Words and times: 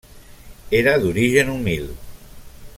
Era 0.79 0.95
d'origen 1.03 1.53
humil. 1.59 1.87